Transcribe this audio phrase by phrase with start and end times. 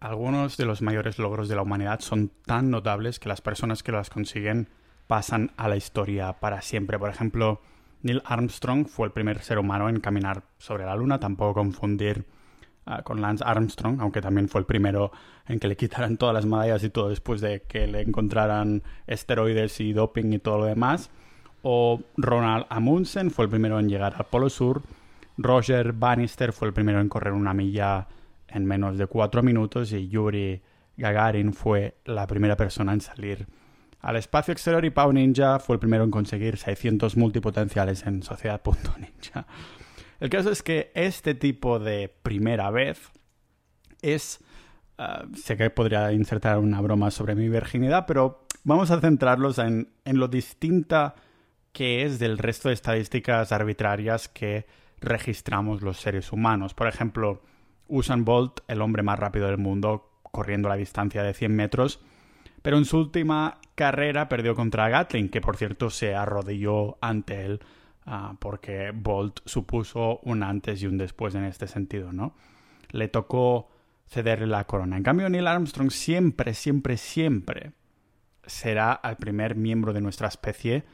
[0.00, 3.92] algunos de los mayores logros de la humanidad son tan notables que las personas que
[3.92, 4.68] las consiguen
[5.06, 6.98] pasan a la historia para siempre.
[6.98, 7.60] Por ejemplo,
[8.02, 12.26] Neil Armstrong fue el primer ser humano en caminar sobre la Luna, tampoco confundir
[12.84, 15.12] ah, con Lance Armstrong, aunque también fue el primero
[15.46, 19.80] en que le quitaran todas las medallas y todo después de que le encontraran esteroides
[19.80, 21.10] y doping y todo lo demás.
[21.62, 24.82] O Ronald Amundsen fue el primero en llegar al Polo Sur.
[25.38, 28.06] Roger Bannister fue el primero en correr una milla
[28.48, 30.62] en menos de cuatro minutos y Yuri
[30.96, 33.46] Gagarin fue la primera persona en salir
[34.00, 39.46] al espacio exterior y Pau Ninja fue el primero en conseguir 600 multipotenciales en Sociedad.ninja.
[40.20, 43.10] El caso es que este tipo de primera vez
[44.02, 44.40] es...
[44.98, 49.90] Ah, sé que podría insertar una broma sobre mi virginidad, pero vamos a centrarlos en,
[50.04, 51.16] en lo distinta
[51.72, 54.66] que es del resto de estadísticas arbitrarias que
[55.00, 56.72] registramos los seres humanos.
[56.72, 57.42] Por ejemplo,
[57.88, 62.00] Usain Bolt, el hombre más rápido del mundo, corriendo la distancia de 100 metros,
[62.62, 67.60] pero en su última carrera perdió contra Gatling, que por cierto se arrodilló ante él
[68.06, 72.34] ah, porque Bolt supuso un antes y un después en este sentido, ¿no?
[72.90, 73.70] Le tocó
[74.08, 74.96] cederle la corona.
[74.96, 77.72] En cambio, Neil Armstrong siempre, siempre, siempre
[78.46, 80.84] será el primer miembro de nuestra especie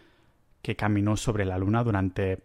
[0.62, 2.44] que caminó sobre la Luna durante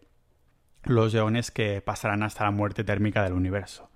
[0.83, 3.89] los eones que pasarán hasta la muerte térmica del universo.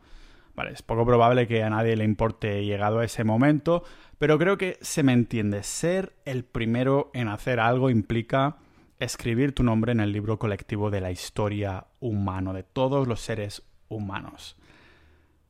[0.55, 3.83] Vale, es poco probable que a nadie le importe llegado a ese momento,
[4.17, 5.63] pero creo que se me entiende.
[5.63, 8.57] Ser el primero en hacer algo implica
[8.99, 13.63] escribir tu nombre en el libro colectivo de la historia humana, de todos los seres
[13.87, 14.57] humanos.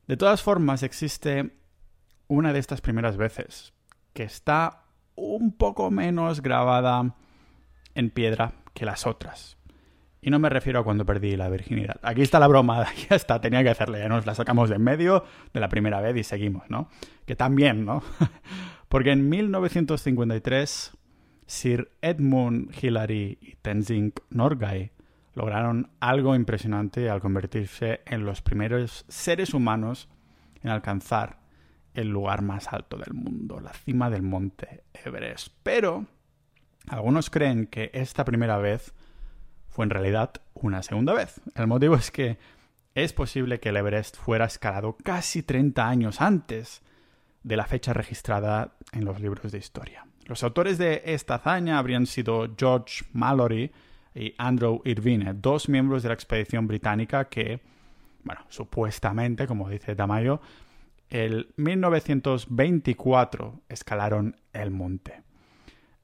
[0.06, 1.56] De todas formas, existe
[2.28, 3.72] una de estas primeras veces
[4.14, 7.14] que está un poco menos grabada
[7.94, 9.58] en piedra que las otras.
[10.24, 11.96] Y no me refiero a cuando perdí la virginidad.
[12.02, 14.82] Aquí está la broma, ya está, tenía que hacerle, ya nos la sacamos de en
[14.84, 16.88] medio de la primera vez y seguimos, ¿no?
[17.26, 18.04] Que también, ¿no?
[18.88, 20.96] Porque en 1953
[21.46, 24.92] Sir Edmund Hillary y Tenzing Norgay
[25.34, 30.08] lograron algo impresionante al convertirse en los primeros seres humanos
[30.62, 31.40] en alcanzar
[31.94, 35.48] el lugar más alto del mundo, la cima del monte Everest.
[35.64, 36.06] Pero
[36.86, 38.94] algunos creen que esta primera vez
[39.72, 41.40] fue en realidad una segunda vez.
[41.54, 42.36] El motivo es que
[42.94, 46.82] es posible que el Everest fuera escalado casi 30 años antes
[47.42, 50.06] de la fecha registrada en los libros de historia.
[50.26, 53.72] Los autores de esta hazaña habrían sido George Mallory
[54.14, 57.60] y Andrew Irvine, dos miembros de la expedición británica que,
[58.24, 60.42] bueno, supuestamente, como dice Tamayo,
[61.08, 65.22] el 1924 escalaron el monte.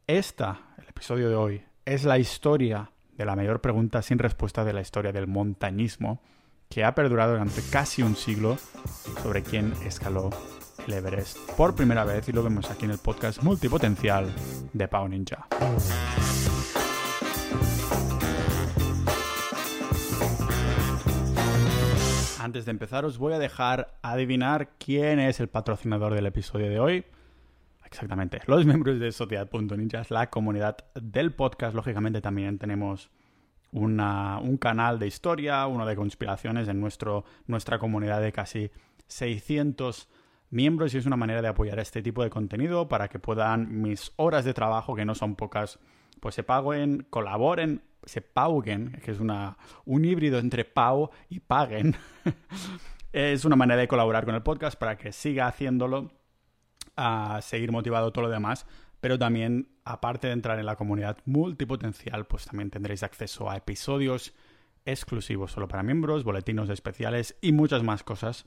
[0.06, 4.72] Esta, el episodio de hoy, es la historia de la mayor pregunta sin respuesta de
[4.72, 6.22] la historia del montañismo,
[6.70, 8.56] que ha perdurado durante casi un siglo
[9.22, 10.30] sobre quién escaló
[10.86, 14.32] el Everest por primera vez y lo vemos aquí en el podcast multipotencial
[14.72, 15.48] de Pau Ninja.
[22.40, 26.78] Antes de empezar os voy a dejar adivinar quién es el patrocinador del episodio de
[26.78, 27.04] hoy.
[27.88, 28.42] Exactamente.
[28.46, 31.74] Los miembros de Sociedad.ninja es la comunidad del podcast.
[31.74, 33.10] Lógicamente también tenemos
[33.72, 38.70] un canal de historia, uno de conspiraciones en nuestro, nuestra comunidad de casi
[39.06, 40.08] 600
[40.50, 44.12] miembros y es una manera de apoyar este tipo de contenido para que puedan mis
[44.16, 45.78] horas de trabajo, que no son pocas,
[46.20, 49.56] pues se paguen, colaboren, se paguen, que es una,
[49.86, 51.96] un híbrido entre pau y paguen.
[53.12, 56.17] es una manera de colaborar con el podcast para que siga haciéndolo
[56.98, 58.66] a seguir motivado todo lo demás,
[59.00, 64.34] pero también, aparte de entrar en la comunidad multipotencial, pues también tendréis acceso a episodios
[64.84, 68.46] exclusivos solo para miembros, boletinos especiales y muchas más cosas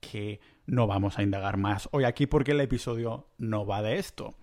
[0.00, 4.34] que no vamos a indagar más hoy aquí porque el episodio no va de esto.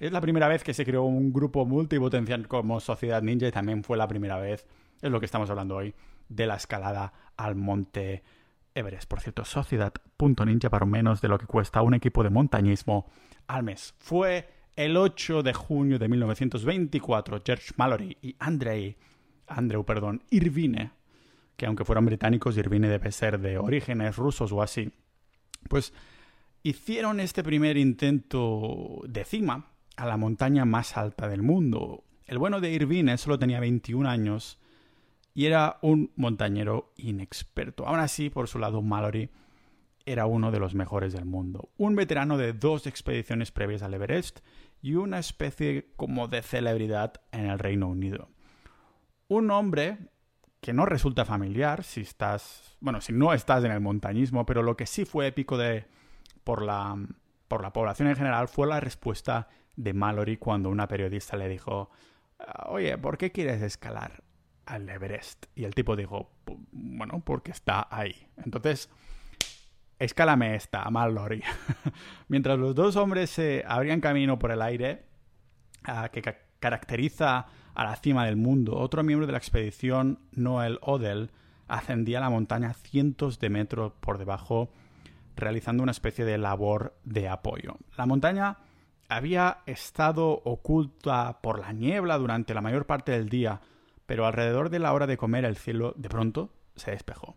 [0.00, 3.84] Es la primera vez que se creó un grupo multipotencial como Sociedad Ninja y también
[3.84, 4.66] fue la primera vez,
[5.00, 5.94] es lo que estamos hablando hoy,
[6.28, 8.24] de la escalada al monte
[8.74, 9.08] Everest.
[9.08, 13.06] Por cierto, sociedad.ninja para menos de lo que cuesta un equipo de montañismo
[13.46, 13.94] al mes.
[13.98, 18.96] Fue el 8 de junio de 1924 George Mallory y Andrei,
[19.46, 20.90] Andrew perdón, Irvine,
[21.56, 24.90] que aunque fueran británicos, Irvine debe ser de orígenes rusos o así,
[25.68, 25.92] pues
[26.62, 32.04] hicieron este primer intento de cima a la montaña más alta del mundo.
[32.26, 34.58] El bueno de Irvine solo tenía 21 años
[35.34, 37.86] y era un montañero inexperto.
[37.86, 39.30] Aún así, por su lado, Mallory
[40.06, 41.70] era uno de los mejores del mundo.
[41.76, 44.40] Un veterano de dos expediciones previas al Everest
[44.80, 48.28] y una especie como de celebridad en el Reino Unido.
[49.28, 49.98] Un hombre
[50.60, 54.76] que no resulta familiar si estás, bueno, si no estás en el montañismo, pero lo
[54.76, 55.86] que sí fue épico de
[56.44, 56.96] por la,
[57.48, 61.90] por la población en general fue la respuesta de Mallory cuando una periodista le dijo,
[62.66, 64.23] oye, ¿por qué quieres escalar
[64.66, 65.46] al Everest?
[65.54, 66.30] Y el tipo dijo,
[66.72, 68.28] bueno, porque está ahí.
[68.36, 68.90] Entonces,
[69.98, 71.42] escálame esta, Mallory.
[72.28, 75.04] Mientras los dos hombres se abrían camino por el aire,
[76.12, 76.22] que
[76.60, 81.30] caracteriza a la cima del mundo, otro miembro de la expedición, Noel Odell,
[81.68, 84.70] ascendía la montaña cientos de metros por debajo,
[85.36, 87.76] realizando una especie de labor de apoyo.
[87.96, 88.58] La montaña
[89.08, 93.60] había estado oculta por la niebla durante la mayor parte del día,
[94.06, 97.36] pero alrededor de la hora de comer el cielo de pronto se despejó.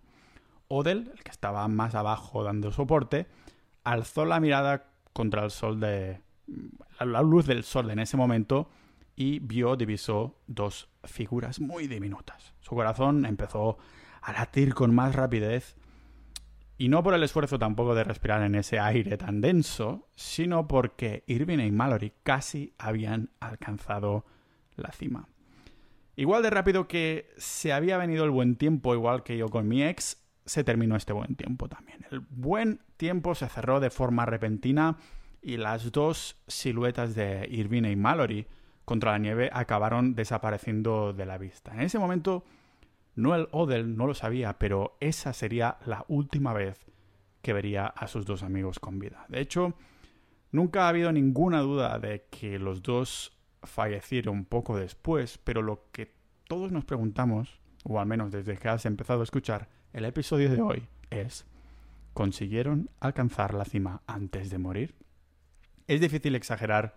[0.67, 3.27] Odell, el que estaba más abajo dando soporte,
[3.83, 6.21] alzó la mirada contra el sol de
[6.99, 8.69] la luz del sol en ese momento
[9.15, 12.53] y vio, divisó dos figuras muy diminutas.
[12.59, 13.77] Su corazón empezó
[14.21, 15.75] a latir con más rapidez
[16.77, 21.23] y no por el esfuerzo tampoco de respirar en ese aire tan denso, sino porque
[21.25, 24.25] Irving y Mallory casi habían alcanzado
[24.75, 25.27] la cima.
[26.17, 29.83] Igual de rápido que se había venido el buen tiempo, igual que yo con mi
[29.83, 32.07] ex, se terminó este buen tiempo también.
[32.09, 34.97] El buen tiempo se cerró de forma repentina
[35.43, 38.47] y las dos siluetas de Irving y Mallory
[38.83, 41.71] contra la nieve acabaron desapareciendo de la vista.
[41.73, 42.43] En ese momento
[43.13, 46.83] Noel Odell no lo sabía, pero esa sería la última vez
[47.43, 49.27] que vería a sus dos amigos con vida.
[49.29, 49.75] De hecho,
[50.51, 53.36] nunca ha habido ninguna duda de que los dos
[53.67, 56.11] fallecieron poco después, pero lo que
[56.47, 60.61] todos nos preguntamos, o al menos desde que has empezado a escuchar el episodio de
[60.61, 61.45] hoy, es
[62.13, 64.95] ¿consiguieron alcanzar la cima antes de morir?
[65.87, 66.95] Es difícil exagerar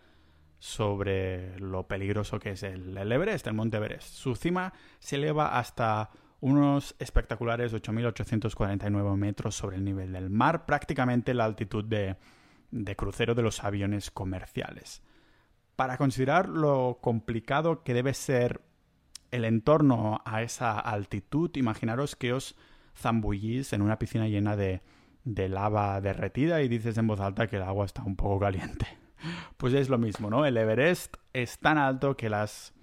[0.58, 4.14] sobre lo peligroso que es el, Everest, el Monte Everest.
[4.14, 11.34] Su cima se eleva hasta unos espectaculares 8.849 metros sobre el nivel del mar, prácticamente
[11.34, 12.17] la altitud de,
[12.70, 15.02] de crucero de los aviones comerciales.
[15.81, 18.61] Para considerar lo complicado que debe ser
[19.31, 22.55] el entorno a esa altitud, imaginaros que os
[22.94, 24.82] zambullís en una piscina llena de,
[25.25, 28.87] de lava derretida y dices en voz alta que el agua está un poco caliente.
[29.56, 30.44] Pues es lo mismo, ¿no?
[30.44, 32.75] El Everest es tan alto que las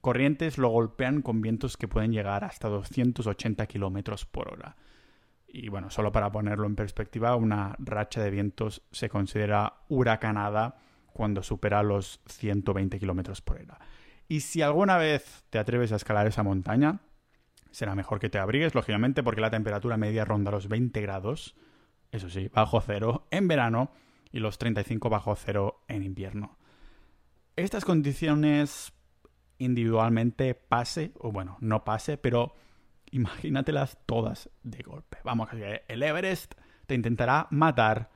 [0.00, 4.74] corrientes lo golpean con vientos que pueden llegar hasta 280 kilómetros por hora.
[5.46, 10.78] Y bueno, solo para ponerlo en perspectiva, una racha de vientos se considera huracanada
[11.16, 13.78] cuando supera los 120 kilómetros por hora.
[14.28, 17.00] Y si alguna vez te atreves a escalar esa montaña,
[17.70, 21.54] será mejor que te abrigues, lógicamente, porque la temperatura media ronda los 20 grados,
[22.10, 23.90] eso sí, bajo cero, en verano
[24.32, 26.58] y los 35 bajo cero en invierno.
[27.54, 28.92] Estas condiciones
[29.58, 32.54] individualmente pase, o bueno, no pase, pero
[33.10, 35.18] imagínatelas todas de golpe.
[35.24, 36.54] Vamos, el Everest
[36.86, 38.10] te intentará matar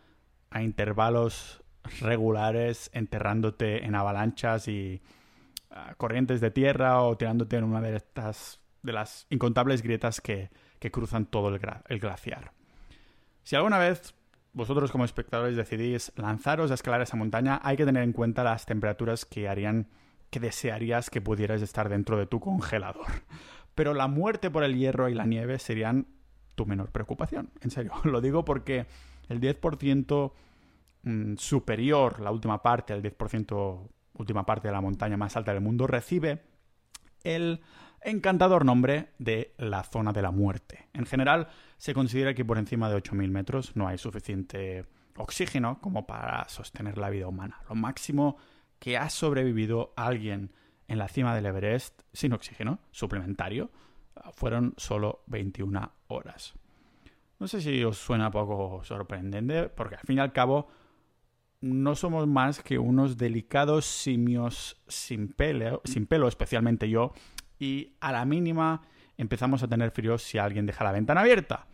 [0.50, 1.59] a intervalos
[2.00, 5.00] regulares, enterrándote en avalanchas y
[5.70, 10.50] ah, corrientes de tierra o tirándote en una de estas de las incontables grietas que,
[10.90, 12.52] cruzan todo el, el glaciar.
[13.42, 14.14] Si alguna vez
[14.52, 18.66] vosotros como espectadores decidís lanzaros a escalar esa montaña, hay que tener en cuenta las
[18.66, 19.88] temperaturas que harían
[20.30, 23.06] que desearías que pudieras estar dentro de tu congelador.
[23.74, 26.06] Pero la muerte por el hierro y la nieve serían
[26.54, 27.50] tu menor preocupación.
[27.62, 28.86] En serio, lo digo porque
[29.28, 30.32] el 10%
[31.02, 35.62] mm, superior, la última parte, el 10% última parte de la montaña más alta del
[35.62, 36.42] mundo, recibe
[37.24, 37.60] el
[38.02, 40.88] encantador nombre de la zona de la muerte.
[40.92, 46.06] En general, se considera que por encima de 8.000 metros no hay suficiente oxígeno como
[46.06, 47.60] para sostener la vida humana.
[47.68, 48.36] Lo máximo
[48.78, 50.52] que ha sobrevivido alguien
[50.88, 53.70] en la cima del Everest sin oxígeno suplementario
[54.34, 56.54] fueron solo 21 horas.
[57.38, 60.68] No sé si os suena poco sorprendente, porque al fin y al cabo
[61.60, 67.12] no somos más que unos delicados simios sin pelo, sin pelo especialmente yo,
[67.58, 68.82] y a la mínima
[69.18, 71.66] empezamos a tener frío si alguien deja la ventana abierta.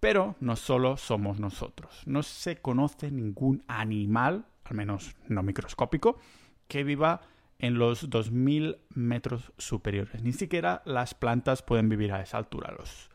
[0.00, 2.02] Pero no solo somos nosotros.
[2.06, 6.18] No se conoce ningún animal, al menos no microscópico,
[6.66, 7.20] que viva
[7.60, 10.24] en los 2.000 metros superiores.
[10.24, 12.74] Ni siquiera las plantas pueden vivir a esa altura.
[12.76, 13.10] Los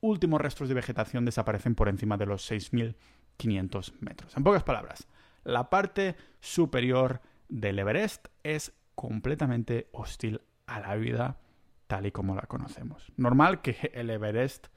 [0.00, 4.36] últimos restos de vegetación desaparecen por encima de los 6.500 metros.
[4.36, 5.06] En pocas palabras,
[5.44, 11.38] la parte superior del Everest es completamente hostil a la vida
[11.86, 13.12] tal y como la conocemos.
[13.16, 14.68] Normal que el Everest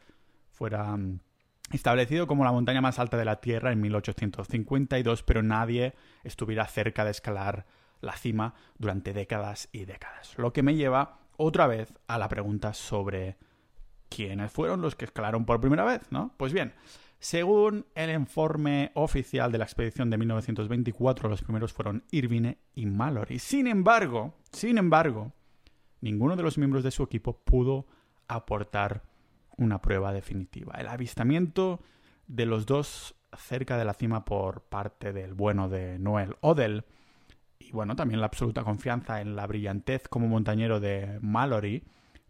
[0.52, 1.20] fuera mm,
[1.72, 5.94] establecido como la montaña más alta de la Tierra en 1852, pero nadie
[6.24, 7.66] estuviera cerca de escalar
[8.02, 10.38] la cima durante décadas y décadas.
[10.38, 13.38] Lo que me lleva otra vez a la pregunta sobre
[14.10, 16.34] quiénes fueron los que escalaron por primera vez, ¿no?
[16.38, 16.74] Pues bien,
[17.26, 23.40] Según el informe oficial de la expedición de 1924, los primeros fueron Irvine y Mallory.
[23.40, 25.34] Sin embargo, sin embargo,
[26.02, 27.88] ninguno de los miembros de su equipo pudo
[28.28, 29.02] aportar
[29.58, 30.76] una prueba definitiva.
[30.78, 31.80] El avistamiento
[32.28, 36.86] de los dos cerca de la cima por parte del bueno de Noel Odell
[37.58, 41.86] y bueno, también la absoluta confianza en la brillantez como montañero de Mallory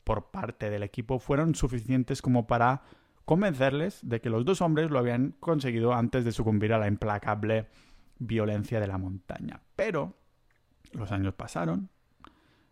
[0.06, 2.84] por parte del equipo fueron suficientes como para
[3.26, 7.68] convencerles de que los dos hombres lo habían conseguido antes de sucumbir a la implacable
[8.18, 9.62] violencia de la montaña.
[9.76, 10.16] Pero
[10.94, 11.90] los años pasaron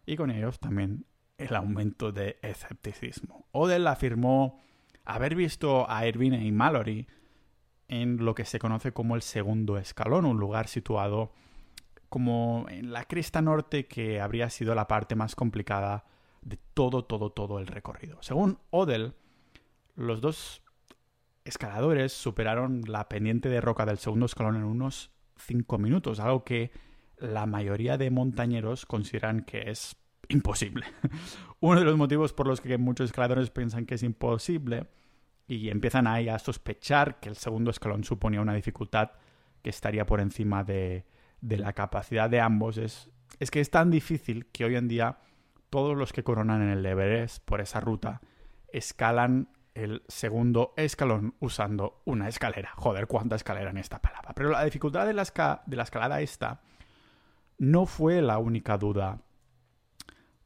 [0.06, 1.06] y con ellos también
[1.38, 3.48] el aumento de escepticismo.
[3.52, 4.62] Odell afirmó
[5.06, 7.08] haber visto a Irvine y Mallory
[7.88, 11.34] en lo que se conoce como el segundo escalón, un lugar situado
[12.10, 16.06] como en la cresta norte que habría sido la parte más complicada
[16.42, 18.22] de todo, todo, todo el recorrido.
[18.22, 19.16] Según Odell,
[19.96, 20.62] los dos
[21.46, 26.72] escaladores superaron la pendiente de roca del segundo escalón en unos 5 minutos, algo que
[27.18, 29.96] la mayoría de montañeros consideran que es
[30.30, 30.86] imposible.
[31.60, 34.88] Uno de los motivos por los que muchos escaladores piensan que es imposible
[35.48, 39.12] y empiezan ahí a sospechar que el segundo escalón suponía una dificultad
[39.62, 41.06] que estaría por encima de,
[41.42, 43.10] de la capacidad de ambos es,
[43.40, 45.20] es que es tan difícil que hoy en día
[45.70, 48.22] todos los que coronan en el Everest por esa ruta
[48.70, 52.72] escalan el segundo escalón usando una escalera.
[52.75, 54.34] Joder, cuánta escalera en esta palabra.
[54.36, 56.62] Pero la dificultad de la, escalada esta
[57.58, 59.22] no fue la única duda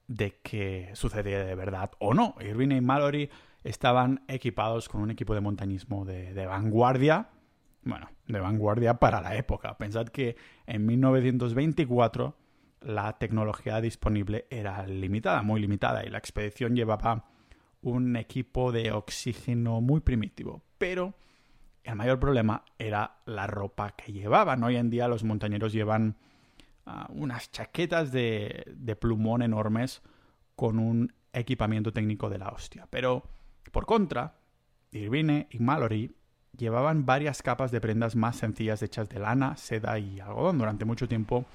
[0.08, 2.36] de que sucedía de verdad o no.
[2.40, 3.30] Irvine y Mallory
[3.64, 7.30] estaban equipados con un equipo de montañismo de, vanguardia.
[7.84, 9.78] Bueno, de vanguardia para la época.
[9.78, 12.36] Pensad que en 1924
[12.82, 17.26] la tecnología disponible era limitada, muy limitada, y la expedición llevaba
[17.92, 20.62] un equipo de oxígeno muy primitivo.
[20.78, 21.14] Pero
[21.84, 24.64] el mayor problema era la ropa que llevaban.
[24.64, 26.18] Hoy en día los montañeros llevan
[26.86, 30.02] uh, unas chaquetas de, de plumón enormes
[30.56, 32.88] con un equipamiento técnico de la hostia.
[32.90, 33.24] Pero,
[33.72, 34.36] por contra,
[34.92, 36.16] Irvine y Mallory
[36.58, 40.58] llevaban varias capas de prendas más sencillas hechas de lana, seda y algodón.
[40.58, 41.46] Durante mucho tiempo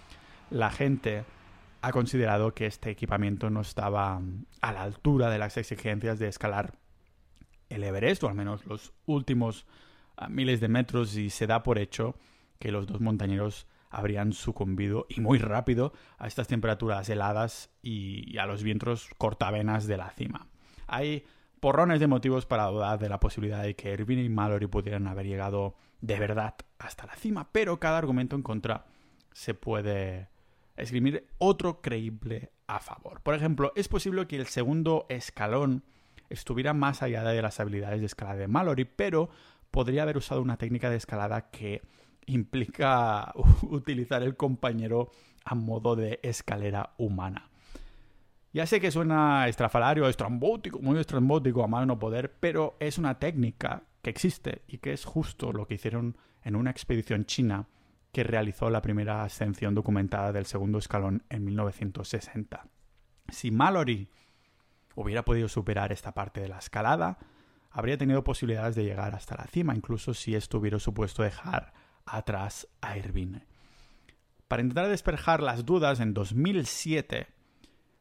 [0.50, 1.24] la gente
[1.82, 6.28] ha considerado que este equipamiento no estaba mm, a la altura de las exigencias de
[6.28, 6.78] escalar
[7.68, 9.66] el Everest, o al menos los últimos
[10.16, 12.16] ah, miles de metros, y se da por hecho
[12.58, 18.46] que los dos montañeros habrían sucumbido y muy rápido a estas temperaturas heladas y, a
[18.46, 20.48] los vientos cortavenas de la cima.
[20.86, 21.26] Hay
[21.60, 25.26] porrones de motivos para dudar de la posibilidad de que Irvine y Mallory pudieran haber
[25.26, 28.86] llegado de verdad hasta la cima, pero cada argumento en contra
[29.32, 30.31] se puede
[30.76, 33.20] escribir otro creíble a favor.
[33.22, 35.84] Por ejemplo, es posible que el segundo escalón
[36.30, 39.30] estuviera más allá de las habilidades de escalada de Mallory, pero
[39.70, 41.82] podría haber usado una técnica de escalada que
[42.26, 45.10] implica utilizar el compañero
[45.44, 47.50] a modo de escalera humana.
[48.52, 53.18] Ya sé que suena estrafalario, estrambótico, muy estrambótico a mano no poder, pero es una
[53.18, 57.66] técnica que existe y que es justo lo que hicieron en una expedición china
[58.12, 62.66] que realizó la primera ascensión documentada del segundo escalón en 1960.
[63.28, 64.08] Si Mallory
[64.94, 67.18] hubiera podido superar esta parte de la escalada,
[67.70, 71.72] habría tenido posibilidades de llegar hasta la cima, incluso si esto hubiera supuesto dejar
[72.04, 73.46] atrás a Irvine.
[74.46, 77.28] Para intentar despejar las dudas, en 2007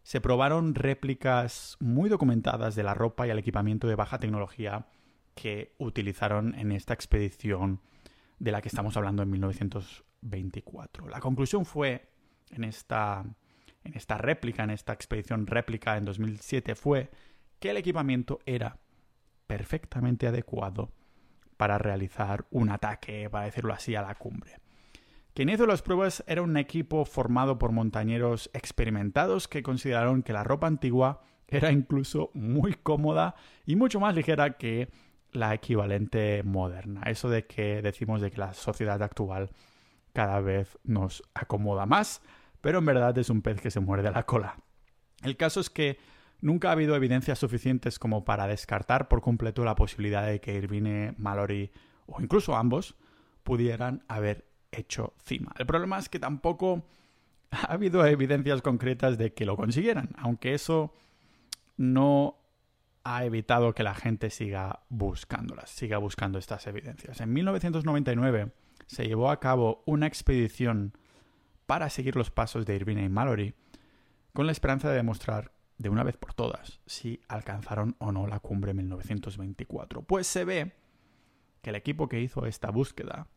[0.03, 4.87] se probaron réplicas muy documentadas de la ropa y el equipamiento de baja tecnología
[5.35, 7.79] que utilizaron en esta expedición
[8.41, 11.07] de la que estamos hablando en 1924.
[11.07, 12.10] La conclusión fue,
[12.50, 13.24] en esta,
[13.83, 17.12] en esta réplica, en esta expedición réplica en 2007, fue
[17.60, 18.79] que el equipamiento era
[19.45, 20.91] perfectamente adecuado
[21.55, 24.57] para realizar un ataque, para decirlo así, a la cumbre.
[25.36, 30.43] Quien hizo las pruebas era un equipo formado por montañeros experimentados que consideraron que la
[30.43, 33.36] ropa antigua era incluso muy cómoda
[33.67, 34.89] y mucho más ligera que
[35.31, 37.01] la equivalente moderna.
[37.05, 39.50] Eso de que decimos de que la sociedad actual
[40.13, 42.21] cada vez nos acomoda más,
[42.59, 44.57] pero en verdad es un pez que se muerde la cola.
[45.23, 45.97] El caso es que
[46.41, 51.13] nunca ha habido evidencias suficientes como para descartar por completo la posibilidad de que Irvine,
[51.17, 51.71] Mallory
[52.07, 52.95] o incluso ambos
[53.43, 55.53] pudieran haber hecho cima.
[55.57, 56.83] El problema es que tampoco
[57.51, 60.93] ha habido evidencias concretas de que lo consiguieran, aunque eso
[61.77, 62.40] no
[63.03, 67.22] ha evitado que la gente siga buscándolas, siga buscando estas evidencias.
[67.22, 68.51] En 1999
[68.88, 70.93] se llevó a cabo una expedición
[71.65, 73.55] para seguir los pasos de Irvine y Mallory
[74.34, 78.39] con la esperanza de demostrar de una vez por todas si alcanzaron o no la
[78.39, 80.03] cumbre en 1924.
[80.03, 80.75] Pues se ve
[81.62, 83.27] que el equipo que hizo esta búsqueda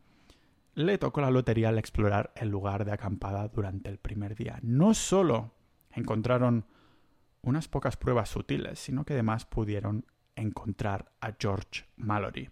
[0.73, 4.59] le tocó la lotería al explorar el lugar de acampada durante el primer día.
[4.61, 5.53] No solo
[5.91, 6.65] encontraron
[7.45, 12.49] unas pocas pruebas sutiles, sino que además pudieron encontrar a George Mallory.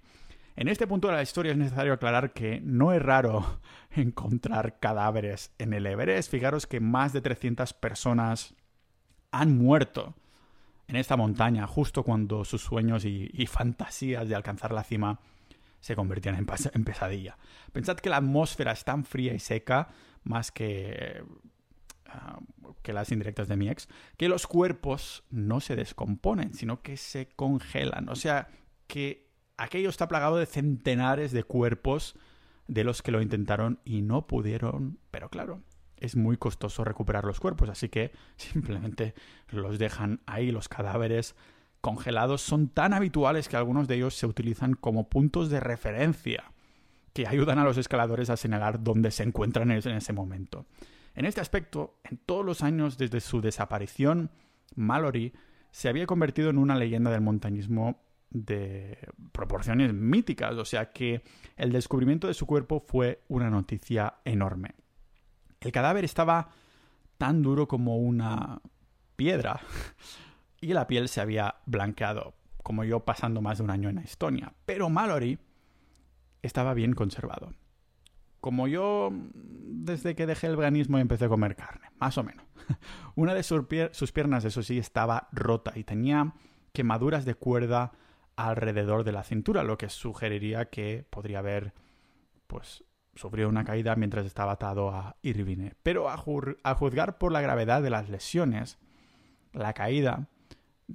[0.55, 3.59] En este punto de la historia es necesario aclarar que no es raro
[3.91, 6.29] encontrar cadáveres en el Everest.
[6.29, 8.55] Fijaros que más de 300 personas
[9.31, 10.15] han muerto
[10.87, 15.19] en esta montaña justo cuando sus sueños y, fantasías de alcanzar la cima
[15.79, 17.37] se convertían en, en, pesadilla.
[17.71, 19.89] Pensad que la atmósfera es tan fría y seca,
[20.23, 21.23] más que,
[22.07, 22.39] ah,
[22.81, 27.29] que las indirectas de mi ex, que los cuerpos no se descomponen, sino que se
[27.29, 28.09] congelan.
[28.09, 28.49] O sea,
[28.87, 32.15] que aquello está plagado de centenares de cuerpos
[32.67, 35.61] de los que lo intentaron y no pudieron, pero claro,
[35.97, 39.13] es muy costoso recuperar los cuerpos, así que simplemente
[39.49, 41.35] los dejan ahí, los cadáveres
[41.81, 46.53] congelados son tan habituales que algunos de ellos se utilizan como puntos de referencia
[47.13, 50.65] que ayudan a los escaladores a señalar dónde se encuentran en ese momento.
[51.15, 54.31] En este aspecto, en todos los años desde su desaparición,
[54.75, 55.33] Mallory
[55.71, 58.97] se había convertido en una leyenda del montañismo de
[59.31, 61.23] proporciones míticas, o sea que
[61.55, 64.75] el descubrimiento de su cuerpo fue una noticia enorme.
[65.61, 66.49] El cadáver estaba
[67.17, 68.61] tan duro como una
[69.15, 69.61] piedra
[70.61, 74.53] y la piel se había blanqueado, como yo pasando más de un año en Estonia,
[74.65, 75.37] pero Mallory
[76.41, 77.53] estaba bien conservado.
[78.43, 82.45] Como yo desde que dejé el veganismo y empecé a comer carne, más o menos.
[83.15, 86.33] Una de sus piernas, eso sí, estaba rota y tenía
[86.73, 87.93] quemaduras de cuerda
[88.35, 91.73] alrededor de la cintura, lo que sugeriría que podría haber
[92.47, 92.83] pues
[93.15, 95.75] sufrió una caída mientras estaba atado a Irvine.
[95.81, 98.77] Pero a, juzgar por la gravedad de las lesiones,
[99.53, 100.27] la caída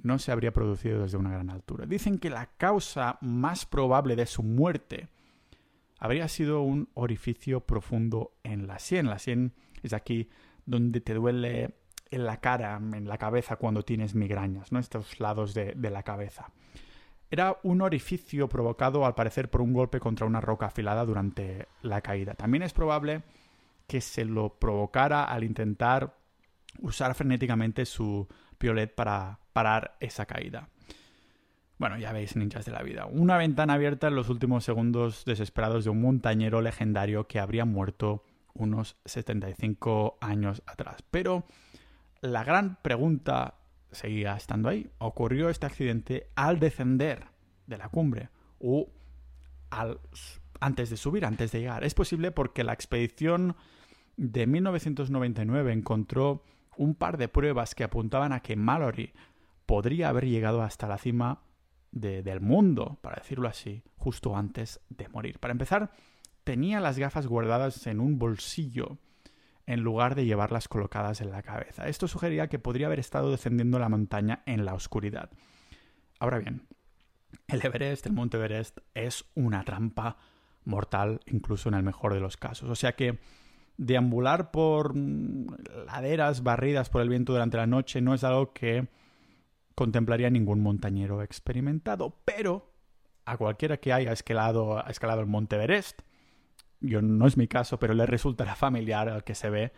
[0.03, 1.87] no se habría producido desde una gran altura.
[1.87, 5.09] Dicen que la causa más probable de su muerte
[5.99, 9.07] habría sido un orificio profundo en la sien.
[9.07, 9.53] La sien
[9.83, 10.29] es aquí
[10.65, 11.75] donde te duele
[12.11, 14.79] en la cara, en la cabeza cuando tienes migrañas, ¿no?
[14.79, 16.51] Estos lados de la cabeza.
[17.31, 22.01] Era un orificio provocado al parecer por un golpe contra una roca afilada durante la
[22.01, 22.33] caída.
[22.33, 23.21] También es probable
[23.85, 26.17] que se lo provocara al intentar
[26.79, 30.69] usar frenéticamente su piolet para parar esa caída.
[31.79, 33.05] Bueno, ya veis, ninjas de la vida.
[33.05, 38.25] Una ventana abierta en los últimos segundos desesperados de un montañero legendario que habría muerto
[38.53, 40.97] unos 75 años atrás.
[41.09, 41.45] Pero
[42.19, 43.55] la gran pregunta
[43.91, 44.91] seguía estando ahí.
[44.97, 47.27] Ocurrió este accidente al descender
[47.65, 48.89] de la cumbre o
[49.69, 50.01] al,
[50.59, 51.85] antes de subir, antes de llegar.
[51.85, 53.55] Es posible porque la expedición
[54.17, 56.43] de 1999 encontró
[56.75, 59.13] un par de pruebas que apuntaban a que Mallory
[59.65, 61.43] podría haber llegado hasta la cima
[61.91, 65.39] del mundo, para decirlo así, justo antes de morir.
[65.39, 65.91] Para empezar,
[66.43, 68.97] tenía las gafas guardadas en un bolsillo
[69.65, 71.87] en lugar de llevarlas colocadas en la cabeza.
[71.87, 75.29] Esto sugería que podría haber estado descendiendo la montaña en la oscuridad.
[76.19, 76.67] Ahora bien,
[77.47, 80.17] el Everest, el Monte Everest, es una trampa
[80.65, 82.69] mortal, incluso en el mejor de los casos.
[82.69, 83.19] O sea que
[83.77, 88.87] deambular por laderas barridas por el viento durante la noche no es algo que
[89.79, 92.73] contemplaría ningún montañero experimentado, pero
[93.23, 96.01] a cualquiera que haya escalado, escalado el Monte Everest,
[96.81, 99.71] yo no es mi caso, pero le resultará familiar al que se ve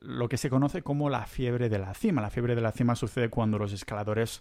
[0.00, 2.22] lo que se conoce como la fiebre de la cima.
[2.22, 4.40] La fiebre de la cima sucede cuando los escaladores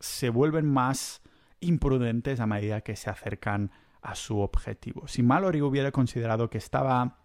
[0.00, 1.20] se vuelven más
[1.60, 5.08] imprudentes a medida que se acercan a su objetivo.
[5.08, 7.18] Si Mallory hubiera considerado que estaba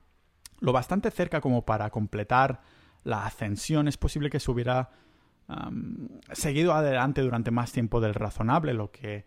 [0.59, 2.59] lo bastante cerca como para completar
[3.05, 4.89] la ascensión, es posible que se hubiera
[6.33, 9.25] seguido adelante durante más tiempo del razonable, lo que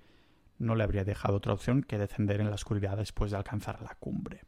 [0.59, 3.94] no le habría dejado otra opción que descender en la oscuridad después de alcanzar la
[3.98, 4.44] cumbre.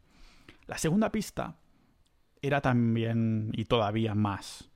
[0.67, 1.57] La segunda pista
[2.43, 4.71] era también y todavía más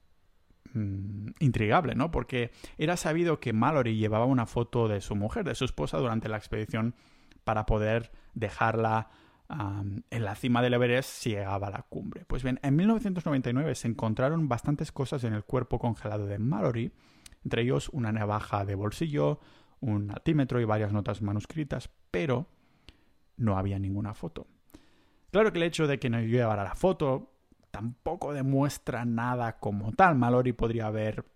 [0.73, 2.11] mm, intrigable, ¿no?
[2.11, 6.29] Porque era sabido que Mallory llevaba una foto de su mujer, de su esposa, durante
[6.29, 6.95] la expedición
[7.45, 9.11] para poder dejarla
[9.49, 12.25] en la cima del Everest llegaba la cumbre.
[12.27, 16.93] Pues bien, en 1999 se encontraron bastantes cosas en el cuerpo congelado de Mallory,
[17.45, 19.41] entre ellos una navaja de bolsillo,
[19.81, 22.49] un altímetro y varias notas manuscritas, pero
[23.37, 24.47] no había ninguna foto.
[25.31, 27.33] Claro que el hecho de que no llevara la foto
[27.71, 30.17] tampoco demuestra nada como tal.
[30.17, 31.27] Mallory podría haber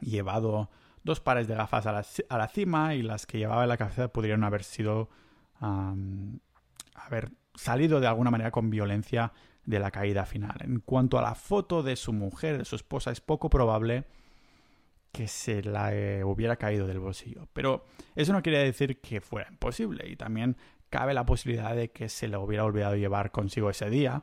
[0.00, 0.70] llevado
[1.04, 4.44] dos pares de gafas a la, cima y las que llevaba en la cabeza podrían
[4.44, 5.08] haber sido...
[5.60, 9.32] haber salido de alguna manera con violencia
[9.64, 10.56] de la caída final.
[10.60, 14.04] En cuanto a la foto de su mujer, de su esposa, es poco probable
[15.12, 17.48] que se la eh, hubiera caído del bolsillo.
[17.52, 20.56] Pero eso no quiere decir que fuera imposible y también
[20.90, 24.22] cabe la posibilidad de que se le hubiera olvidado llevar consigo ese día.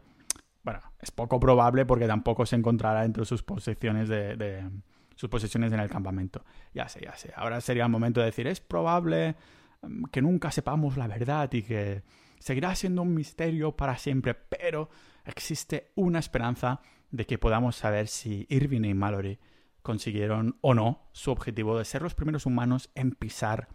[0.64, 4.68] Bueno, es poco probable porque tampoco se encontrará entre sus posesiones de,
[5.16, 6.44] sus posesiones en el campamento.
[6.74, 7.32] Ya sé, ya sé.
[7.36, 9.36] Ahora sería el momento de decir, es probable
[9.82, 12.04] mm, que nunca sepamos la verdad y que
[12.46, 14.88] seguirá siendo un misterio para siempre, pero
[15.26, 16.80] existe una esperanza
[17.10, 19.40] de que podamos saber si Irving y Mallory
[19.82, 23.68] consiguieron o no su objetivo de ser los primeros humanos en pisar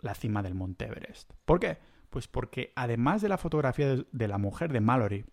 [0.00, 1.32] la cima del Monte Everest.
[1.44, 1.78] ¿Por qué?
[2.10, 5.24] Pues porque además de la fotografía de la mujer de Mallory,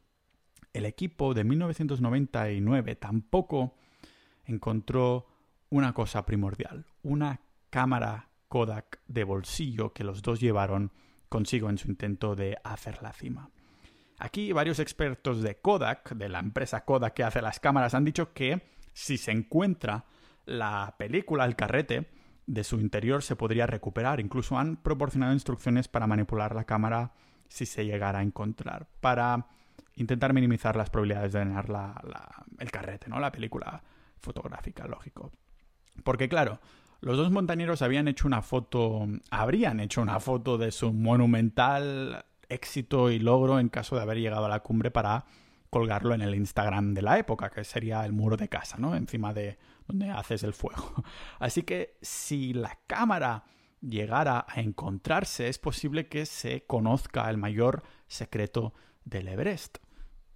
[0.71, 3.74] el equipo de 1999 tampoco
[4.43, 5.26] encontró
[5.71, 10.91] una cosa primordial, una cámara Kodak de bolsillo que los dos llevaron
[11.29, 13.49] consigo en su intento de hacer la cima.
[14.17, 18.33] Aquí varios expertos de Kodak, de la empresa Kodak que hace las cámaras, han dicho
[18.33, 18.61] que
[18.93, 20.05] si se encuentra
[20.45, 22.09] la película El carrete,
[22.47, 24.19] de su interior se podría recuperar.
[24.19, 27.13] Incluso han proporcionado instrucciones para manipular la cámara
[27.47, 29.47] si se llegara a encontrar, para
[29.95, 31.67] intentar minimizar las probabilidades de dañar
[32.59, 33.19] el carrete, ¿no?
[33.19, 33.81] La película
[34.19, 35.31] fotográfica, lógico.
[36.03, 36.59] Porque claro,
[37.01, 43.12] los dos montañeros habían hecho una foto, habrían hecho una foto de su monumental éxito
[43.12, 45.25] y logro en caso de haber llegado a la cumbre para
[45.69, 48.95] colgarlo en el Instagram de la época, que sería el muro de casa, ¿no?
[48.95, 51.03] Encima de donde haces el fuego.
[51.39, 53.43] Así que si la cámara
[53.81, 59.79] llegara a encontrarse, es posible que se conozca el mayor secreto del Everest.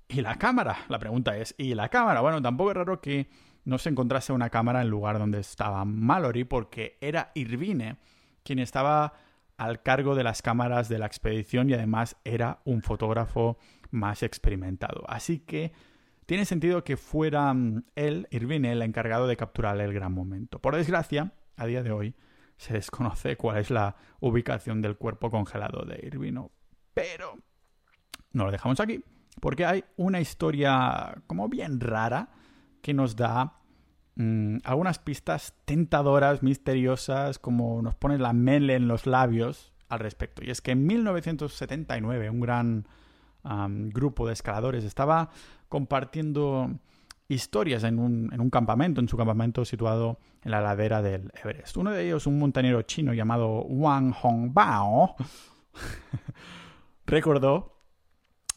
[0.07, 0.85] ¿Y la cámara?
[0.89, 2.21] La pregunta es, ¿y la cámara?
[2.21, 3.29] Bueno, tampoco es raro que
[3.65, 7.97] no se encontrase una cámara en el lugar donde estaba Mallory, porque era Irvine
[8.43, 9.13] quien estaba
[9.57, 13.57] al cargo de las cámaras de la expedición y además era un fotógrafo
[13.91, 15.03] más experimentado.
[15.07, 15.73] Así que
[16.25, 20.59] tiene sentido que fuera mm, él, Irvine, el encargado de capturar el gran momento.
[20.59, 22.15] Por desgracia, a día de hoy
[22.57, 26.51] se desconoce cuál es la ubicación del cuerpo congelado de Irvino.
[26.93, 27.37] Pero
[28.31, 29.03] no lo dejamos aquí,
[29.41, 32.29] porque hay una historia como bien rara
[32.81, 33.59] que nos da
[34.15, 40.43] mm, algunas pistas tentadoras, misteriosas, como nos pone la mele en los labios al respecto.
[40.43, 42.87] Y es que en 1979 un gran
[43.41, 45.29] grupo de escaladores estaba
[45.69, 46.69] compartiendo
[47.29, 51.77] historias en un, en un, campamento, en su campamento situado en la ladera del Everest.
[51.77, 55.15] Uno de ellos, un montañero chino llamado Wang Hongbao,
[57.05, 57.78] recordó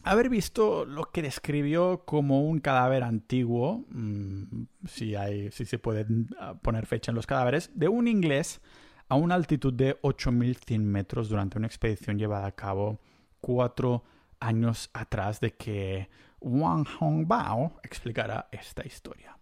[0.04, 6.06] haber visto lo que describió como un cadáver antiguo, mm, si, hay, si se puede
[6.38, 8.60] ah, poner fecha en los cadáveres, de un inglés
[9.08, 12.98] a una altitud de 8.100 metros durante una expedición llevada a cabo
[13.40, 14.04] cuatro
[14.40, 16.08] años atrás de que
[16.40, 19.36] Wang Hongbao explicara esta historia.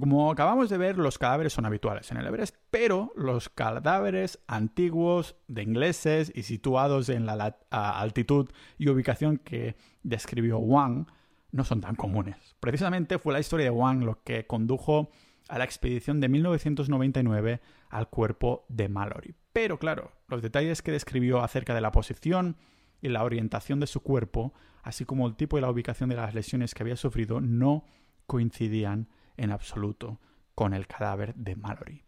[0.00, 5.36] Como acabamos de ver, los cadáveres son habituales en el Everest, pero los cadáveres antiguos
[5.48, 11.06] de ingleses y situados en la altitud y ubicación que describió Wang
[11.50, 12.36] no son tan comunes.
[12.60, 15.08] Precisamente fue la historia de Wang lo que condujo
[15.48, 19.34] a la expedición de 1999 al cuerpo de Mallory.
[19.54, 22.58] Pero claro, los detalles que describió acerca de la posición
[23.00, 26.34] y la orientación de su cuerpo, así como el tipo y la ubicación de las
[26.34, 27.86] lesiones que había sufrido, no
[28.26, 30.20] coincidían en absoluto
[30.54, 32.04] con el cadáver de Mallory.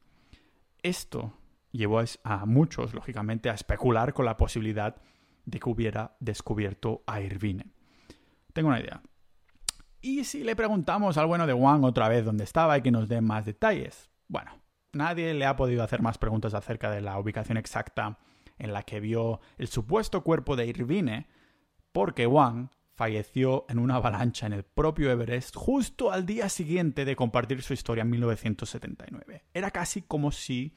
[0.83, 1.35] Esto
[1.73, 4.97] llevó a muchos, lógicamente, a especular con la posibilidad
[5.45, 7.67] de que hubiera descubierto a Irvine.
[8.53, 9.03] Tengo una idea.
[10.01, 13.09] ¿Y si le preguntamos al bueno de Wang otra vez dónde estaba y que nos
[13.09, 14.11] dé más detalles?
[14.29, 14.53] Bueno,
[14.93, 18.19] nadie le ha podido hacer más preguntas acerca de la ubicación exacta
[18.59, 21.27] en la que vio el supuesto cuerpo de Irvine,
[21.93, 27.15] porque Wang falleció en una avalancha en el propio Everest justo al día siguiente de
[27.15, 29.45] compartir su historia en 1979.
[29.55, 30.75] Era casi como si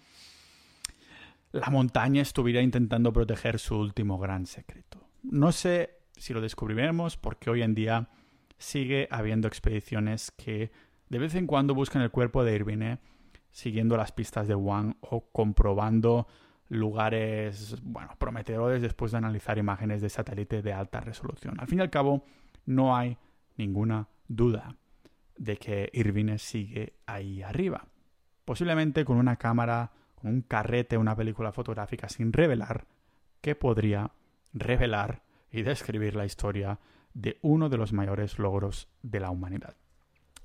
[1.51, 5.03] la montaña estuviera intentando proteger su último gran secreto.
[5.23, 8.09] No sé si lo descubriremos porque hoy en día
[8.59, 10.71] sigue habiendo expediciones que
[11.09, 12.99] de vez en cuando buscan el cuerpo de Irvine
[13.49, 16.27] siguiendo las pistas de Wang o comprobando
[16.71, 21.59] lugares, bueno, prometedores después de analizar imágenes de satélite de alta resolución.
[21.59, 22.23] Al fin y al cabo,
[22.65, 23.17] no hay
[23.57, 24.77] ninguna duda
[25.35, 27.87] de que Irvine sigue ahí arriba.
[28.45, 32.85] Posiblemente con una cámara, con un carrete, una película fotográfica sin revelar,
[33.41, 34.13] que podría
[34.53, 36.79] revelar y describir la historia
[37.13, 39.75] de uno de los mayores logros de la humanidad.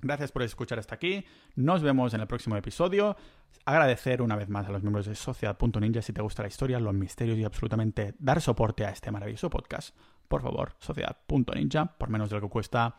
[0.02, 1.24] Gracias por escuchar hasta aquí.
[1.54, 3.16] Nos vemos en el próximo episodio.
[3.64, 6.94] Agradecer una vez más a los miembros de Sociedad.ninja si te gusta la historia, los
[6.94, 9.96] misterios y absolutamente dar soporte a este maravilloso podcast.
[10.28, 12.96] Por favor, Sociedad.ninja, por menos de lo que cuesta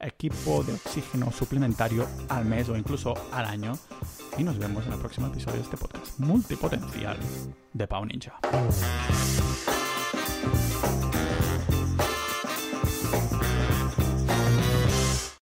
[0.00, 3.72] equipo de oxígeno suplementario al mes o incluso al año.
[4.36, 7.16] Y nos vemos en el próximo episodio de este podcast multipotencial
[7.72, 8.38] de Pau Ninja.